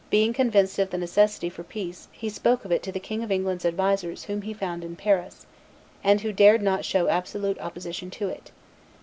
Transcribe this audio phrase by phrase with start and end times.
[0.09, 3.31] Being convinced of the necessity for peace, he spoke of it to the King of
[3.31, 5.45] England's advisers whom he found in Paris,
[6.03, 8.49] and who dared not show absolute opposition to it.